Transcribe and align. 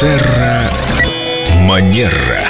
Терра 0.00 0.70
Манера. 1.66 2.47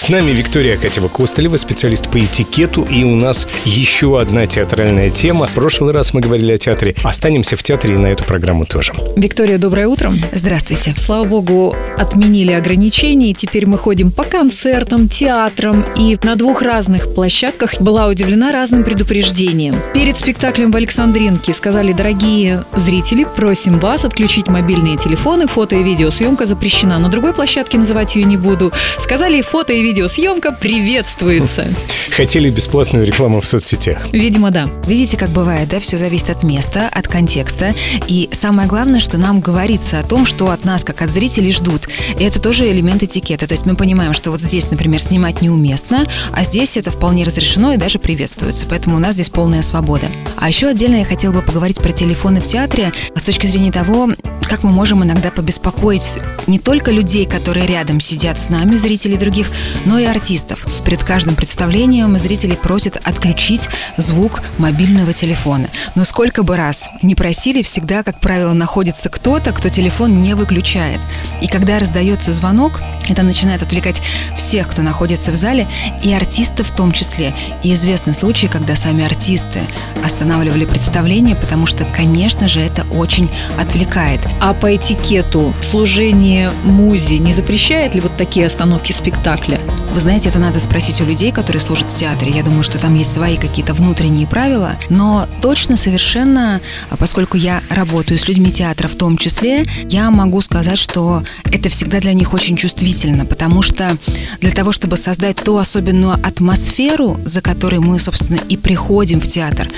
С 0.00 0.08
нами 0.08 0.30
Виктория 0.30 0.78
Катева-Костылева, 0.78 1.58
специалист 1.58 2.08
по 2.08 2.18
этикету, 2.18 2.84
и 2.84 3.04
у 3.04 3.16
нас 3.16 3.46
еще 3.66 4.18
одна 4.18 4.46
театральная 4.46 5.10
тема. 5.10 5.46
В 5.46 5.50
прошлый 5.50 5.92
раз 5.92 6.14
мы 6.14 6.22
говорили 6.22 6.52
о 6.52 6.56
театре. 6.56 6.94
Останемся 7.04 7.54
в 7.54 7.62
театре 7.62 7.96
и 7.96 7.98
на 7.98 8.06
эту 8.06 8.24
программу 8.24 8.64
тоже. 8.64 8.94
Виктория, 9.16 9.58
доброе 9.58 9.88
утро. 9.88 10.14
Здравствуйте. 10.32 10.94
Слава 10.96 11.26
богу, 11.26 11.76
отменили 11.98 12.50
ограничения, 12.52 13.32
и 13.32 13.34
теперь 13.34 13.66
мы 13.66 13.76
ходим 13.76 14.10
по 14.10 14.24
концертам, 14.24 15.06
театрам, 15.06 15.84
и 15.94 16.16
на 16.22 16.34
двух 16.34 16.62
разных 16.62 17.14
площадках 17.14 17.78
была 17.78 18.06
удивлена 18.06 18.52
разным 18.52 18.84
предупреждением. 18.84 19.74
Перед 19.92 20.16
спектаклем 20.16 20.70
в 20.70 20.76
Александринке 20.76 21.52
сказали, 21.52 21.92
дорогие 21.92 22.64
зрители, 22.74 23.26
просим 23.36 23.78
вас 23.78 24.06
отключить 24.06 24.48
мобильные 24.48 24.96
телефоны, 24.96 25.46
фото 25.46 25.76
и 25.76 25.82
видеосъемка 25.82 26.46
запрещена. 26.46 26.98
На 26.98 27.10
другой 27.10 27.34
площадке 27.34 27.76
называть 27.76 28.16
ее 28.16 28.24
не 28.24 28.38
буду. 28.38 28.72
Сказали, 28.98 29.42
фото 29.42 29.74
и 29.74 29.89
видеосъемка 29.90 30.52
приветствуется. 30.52 31.66
Хотели 32.12 32.48
бесплатную 32.48 33.04
рекламу 33.04 33.40
в 33.40 33.44
соцсетях? 33.44 34.06
Видимо, 34.12 34.52
да. 34.52 34.68
Видите, 34.86 35.16
как 35.16 35.30
бывает, 35.30 35.68
да? 35.68 35.80
Все 35.80 35.96
зависит 35.96 36.30
от 36.30 36.44
места, 36.44 36.88
от 36.88 37.08
контекста. 37.08 37.74
И 38.06 38.28
самое 38.30 38.68
главное, 38.68 39.00
что 39.00 39.18
нам 39.18 39.40
говорится 39.40 39.98
о 39.98 40.04
том, 40.04 40.26
что 40.26 40.50
от 40.50 40.64
нас, 40.64 40.84
как 40.84 41.02
от 41.02 41.10
зрителей, 41.10 41.50
ждут. 41.52 41.88
И 42.20 42.22
это 42.22 42.40
тоже 42.40 42.70
элемент 42.70 43.02
этикета. 43.02 43.48
То 43.48 43.54
есть 43.54 43.66
мы 43.66 43.74
понимаем, 43.74 44.12
что 44.12 44.30
вот 44.30 44.40
здесь, 44.40 44.70
например, 44.70 45.00
снимать 45.00 45.42
неуместно, 45.42 46.06
а 46.30 46.44
здесь 46.44 46.76
это 46.76 46.92
вполне 46.92 47.24
разрешено 47.24 47.72
и 47.72 47.76
даже 47.76 47.98
приветствуется. 47.98 48.66
Поэтому 48.70 48.94
у 48.94 49.00
нас 49.00 49.14
здесь 49.14 49.30
полная 49.30 49.62
свобода. 49.62 50.06
А 50.36 50.46
еще 50.46 50.68
отдельно 50.68 50.96
я 50.96 51.04
хотела 51.04 51.32
бы 51.32 51.42
поговорить 51.42 51.80
про 51.80 51.90
телефоны 51.90 52.40
в 52.40 52.46
театре 52.46 52.92
с 53.16 53.22
точки 53.24 53.48
зрения 53.48 53.72
того, 53.72 54.10
как 54.50 54.64
мы 54.64 54.72
можем 54.72 55.04
иногда 55.04 55.30
побеспокоить 55.30 56.18
не 56.48 56.58
только 56.58 56.90
людей, 56.90 57.24
которые 57.24 57.66
рядом 57.66 58.00
сидят 58.00 58.36
с 58.36 58.48
нами, 58.48 58.74
зрителей 58.74 59.16
других, 59.16 59.48
но 59.84 60.00
и 60.00 60.04
артистов. 60.04 60.66
Перед 60.84 61.04
каждым 61.04 61.36
представлением 61.36 62.18
зрители 62.18 62.56
просят 62.56 62.96
отключить 63.04 63.68
звук 63.96 64.42
мобильного 64.58 65.12
телефона. 65.12 65.70
Но 65.94 66.04
сколько 66.04 66.42
бы 66.42 66.56
раз 66.56 66.90
не 67.00 67.14
просили, 67.14 67.62
всегда, 67.62 68.02
как 68.02 68.18
правило, 68.18 68.52
находится 68.52 69.08
кто-то, 69.08 69.52
кто 69.52 69.68
телефон 69.68 70.20
не 70.20 70.34
выключает. 70.34 70.98
И 71.40 71.46
когда 71.46 71.78
раздается 71.78 72.32
звонок, 72.32 72.80
это 73.10 73.22
начинает 73.22 73.62
отвлекать 73.62 74.02
всех, 74.36 74.68
кто 74.68 74.82
находится 74.82 75.32
в 75.32 75.36
зале, 75.36 75.66
и 76.02 76.12
артистов 76.12 76.68
в 76.68 76.76
том 76.76 76.92
числе. 76.92 77.34
И 77.62 77.72
известны 77.74 78.12
случаи, 78.12 78.46
когда 78.46 78.76
сами 78.76 79.04
артисты 79.04 79.60
останавливали 80.04 80.64
представление, 80.64 81.36
потому 81.36 81.66
что, 81.66 81.84
конечно 81.84 82.48
же, 82.48 82.60
это 82.60 82.86
очень 82.90 83.30
отвлекает. 83.58 84.20
А 84.40 84.54
по 84.54 84.74
этикету 84.74 85.54
служение 85.62 86.52
музе 86.64 87.18
не 87.18 87.32
запрещает 87.32 87.94
ли 87.94 88.00
вот 88.00 88.16
такие 88.16 88.46
остановки 88.46 88.92
спектакля? 88.92 89.60
Вы 89.92 89.98
знаете, 89.98 90.28
это 90.28 90.38
надо 90.38 90.60
спросить 90.60 91.00
у 91.00 91.04
людей, 91.04 91.32
которые 91.32 91.60
служат 91.60 91.90
в 91.90 91.94
театре. 91.94 92.30
Я 92.30 92.44
думаю, 92.44 92.62
что 92.62 92.78
там 92.78 92.94
есть 92.94 93.12
свои 93.12 93.36
какие-то 93.36 93.74
внутренние 93.74 94.26
правила, 94.26 94.76
но 94.88 95.26
точно 95.42 95.76
совершенно, 95.76 96.60
а 96.90 96.96
поскольку 96.96 97.36
я 97.36 97.60
работаю 97.68 98.16
с 98.16 98.28
людьми 98.28 98.52
театра 98.52 98.86
в 98.86 98.94
том 98.94 99.16
числе, 99.16 99.66
я 99.88 100.08
могу 100.12 100.40
сказать, 100.42 100.78
что 100.78 101.24
это 101.44 101.68
всегда 101.70 101.98
для 101.98 102.12
них 102.12 102.32
очень 102.32 102.56
чувствительно, 102.56 103.26
потому 103.26 103.62
что 103.62 103.98
для 104.40 104.52
того, 104.52 104.70
чтобы 104.70 104.96
создать 104.96 105.36
ту 105.36 105.56
особенную 105.56 106.12
атмосферу, 106.12 107.20
за 107.24 107.40
которой 107.40 107.80
мы, 107.80 107.98
собственно, 107.98 108.38
и 108.48 108.56
приходим 108.56 109.20
в 109.20 109.26
театр, 109.26 109.68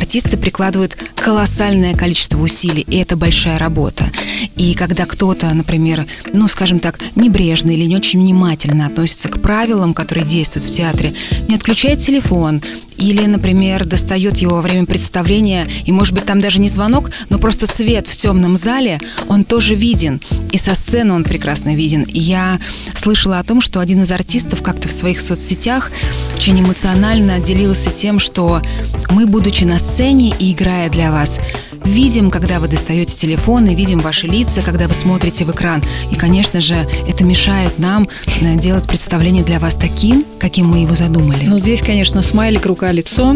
артисты 0.00 0.38
прикладывают 0.38 0.96
колоссальное 1.14 1.94
количество 1.94 2.40
усилий, 2.40 2.86
и 2.88 2.96
это 2.96 3.16
большая 3.16 3.58
работа. 3.58 4.04
И 4.56 4.72
когда 4.72 5.04
кто-то, 5.04 5.52
например, 5.52 6.06
ну, 6.32 6.48
скажем 6.48 6.78
так, 6.78 6.98
небрежно 7.16 7.70
или 7.70 7.84
не 7.84 7.96
очень 7.96 8.20
внимательно 8.20 8.86
относится 8.86 9.28
к 9.28 9.42
правилам, 9.42 9.92
которые 9.92 10.24
действуют 10.24 10.66
в 10.66 10.72
театре, 10.72 11.12
не 11.48 11.54
отключает 11.54 12.00
телефон, 12.00 12.62
или, 12.96 13.24
например, 13.26 13.86
достает 13.86 14.38
его 14.38 14.56
во 14.56 14.62
время 14.62 14.86
представления, 14.86 15.68
и, 15.84 15.92
может 15.92 16.14
быть, 16.14 16.24
там 16.24 16.40
даже 16.40 16.60
не 16.60 16.68
звонок, 16.68 17.10
но 17.28 17.38
просто 17.38 17.66
свет 17.66 18.06
в 18.06 18.16
темном 18.16 18.56
зале, 18.56 19.00
он 19.28 19.44
тоже 19.44 19.74
виден. 19.74 20.20
И 20.52 20.58
со 20.58 20.74
сцены 20.74 21.12
он 21.12 21.24
прекрасно 21.24 21.74
виден. 21.74 22.02
И 22.02 22.18
я 22.18 22.58
слышала 22.94 23.38
о 23.38 23.44
том, 23.44 23.60
что 23.60 23.80
один 23.80 24.02
из 24.02 24.10
артистов 24.10 24.62
как-то 24.62 24.88
в 24.88 24.92
своих 24.92 25.20
соцсетях 25.20 25.90
очень 26.36 26.60
эмоционально 26.60 27.38
делился 27.38 27.90
тем, 27.90 28.18
что 28.18 28.60
мы, 29.10 29.26
будучи 29.26 29.64
на 29.64 29.78
сцене 29.78 29.89
и 29.90 30.52
играя 30.52 30.88
для 30.88 31.10
вас, 31.10 31.40
видим, 31.84 32.30
когда 32.30 32.60
вы 32.60 32.68
достаете 32.68 33.14
телефон, 33.16 33.66
и 33.66 33.74
видим 33.74 34.00
ваши 34.00 34.26
лица, 34.26 34.62
когда 34.62 34.88
вы 34.88 34.94
смотрите 34.94 35.44
в 35.44 35.50
экран. 35.50 35.82
И, 36.10 36.14
конечно 36.14 36.60
же, 36.60 36.86
это 37.08 37.24
мешает 37.24 37.78
нам 37.78 38.08
э, 38.40 38.56
делать 38.56 38.86
представление 38.86 39.44
для 39.44 39.58
вас 39.58 39.74
таким, 39.74 40.24
каким 40.38 40.66
мы 40.66 40.78
его 40.78 40.94
задумали. 40.94 41.44
Ну, 41.46 41.58
здесь, 41.58 41.80
конечно, 41.80 42.22
смайлик, 42.22 42.66
рука, 42.66 42.92
лицо. 42.92 43.34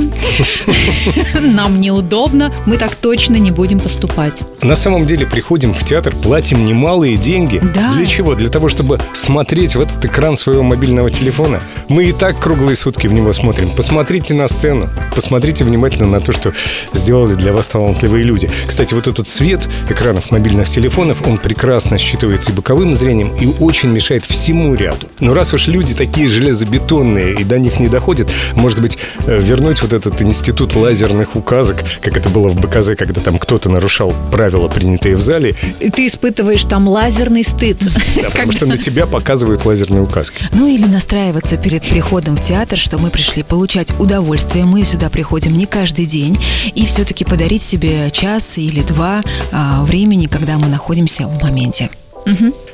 Нам 1.41 1.81
неудобно, 1.81 2.53
мы 2.67 2.77
так 2.77 2.95
точно 2.95 3.37
не 3.37 3.51
будем 3.51 3.81
поступать. 3.81 4.43
На 4.63 4.77
самом 4.77 5.07
деле 5.07 5.27
приходим 5.27 5.73
в 5.73 5.85
театр, 5.85 6.15
платим 6.15 6.65
немалые 6.65 7.17
деньги. 7.17 7.61
Да. 7.75 7.93
Для 7.93 8.07
чего? 8.07 8.35
Для 8.35 8.49
того, 8.49 8.69
чтобы 8.69 9.01
смотреть 9.13 9.75
в 9.75 9.81
этот 9.81 10.05
экран 10.05 10.37
своего 10.37 10.63
мобильного 10.63 11.11
телефона. 11.11 11.61
Мы 11.89 12.07
и 12.07 12.13
так 12.13 12.39
круглые 12.41 12.77
сутки 12.77 13.07
в 13.07 13.13
него 13.13 13.33
смотрим. 13.33 13.71
Посмотрите 13.71 14.35
на 14.35 14.49
сцену. 14.49 14.89
Посмотрите 15.15 15.65
внимательно 15.65 16.09
на 16.09 16.21
то, 16.21 16.33
что 16.33 16.53
сделали 16.93 17.35
для 17.35 17.53
вас 17.53 17.69
талантливые 17.69 18.25
люди. 18.25 18.34
Кстати, 18.67 18.95
вот 18.95 19.07
этот 19.07 19.27
свет 19.29 19.69
экранов 19.89 20.31
мобильных 20.31 20.69
телефонов, 20.69 21.27
он 21.27 21.39
прекрасно 21.39 21.97
считывается 21.97 22.51
и 22.51 22.55
боковым 22.55 22.95
зрением, 22.95 23.33
и 23.41 23.47
очень 23.63 23.91
мешает 23.91 24.25
всему 24.25 24.75
ряду. 24.75 25.09
Но 25.21 25.35
раз 25.35 25.55
уж 25.55 25.69
люди 25.69 25.95
такие 25.95 26.29
железобетонные 26.29 27.35
и 27.35 27.45
до 27.45 27.59
них 27.59 27.81
не 27.81 27.89
доходят, 27.89 28.31
может 28.55 28.81
быть, 28.81 28.99
э, 29.27 29.39
вернуть 29.41 29.83
вот 29.83 29.93
этот 29.93 30.21
институт 30.23 30.75
лазерных 30.75 31.37
указок, 31.37 31.83
как 32.01 32.17
это 32.17 32.29
было 32.29 32.49
в 32.49 32.61
БКЗ, 32.61 32.91
когда 32.97 33.21
там 33.21 33.39
кто-то 33.39 33.69
нарушал 33.69 34.15
правила, 34.31 34.69
принятые 34.69 35.17
в 35.17 35.21
зале. 35.21 35.55
И 35.81 35.91
ты 35.91 36.07
испытываешь 36.07 36.65
там 36.65 36.89
лазерный 36.89 37.45
стыд. 37.45 37.79
Да, 38.17 38.31
потому 38.31 38.53
что 38.53 38.67
на 38.67 38.79
тебя 38.79 39.07
показывают 39.07 39.65
лазерные 39.65 40.03
указки. 40.03 40.43
Ну 40.53 40.67
или 40.67 40.87
настраиваться 40.87 41.57
перед 41.57 41.83
приходом 41.83 42.37
в 42.37 42.41
театр, 42.41 42.79
что 42.79 42.99
мы 42.99 43.11
пришли 43.11 43.43
получать 43.43 43.93
удовольствие, 43.99 44.65
мы 44.65 44.85
сюда 44.85 45.11
приходим 45.11 45.57
не 45.57 45.67
каждый 45.67 46.07
день, 46.07 46.39
и 46.75 46.87
все-таки 46.87 47.25
подарить 47.25 47.63
себе 47.63 48.11
час 48.25 48.57
или 48.57 48.81
два 48.81 49.23
а, 49.53 49.85
времени, 49.85 50.27
когда 50.27 50.57
мы 50.57 50.69
находимся 50.69 51.27
в 51.27 51.43
моменте. 51.43 51.91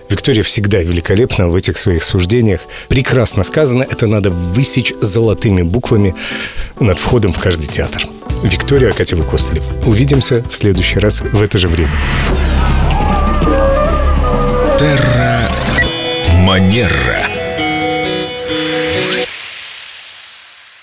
Виктория 0.08 0.44
всегда 0.44 0.78
великолепна 0.78 1.48
в 1.48 1.56
этих 1.56 1.76
своих 1.76 2.04
суждениях. 2.04 2.60
Прекрасно 2.88 3.42
сказано, 3.42 3.82
это 3.82 4.06
надо 4.06 4.30
высечь 4.30 4.92
золотыми 5.00 5.62
буквами 5.62 6.14
над 6.78 6.98
входом 7.00 7.32
в 7.32 7.40
каждый 7.40 7.66
театр. 7.66 8.02
Виктория 8.44 8.90
Акатьева 8.90 9.24
Костылев. 9.24 9.64
Увидимся 9.86 10.44
в 10.48 10.54
следующий 10.54 11.00
раз 11.00 11.20
в 11.20 11.42
это 11.42 11.58
же 11.58 11.66
время. 11.66 11.90
Терра 14.78 15.40
Манера. 16.46 17.39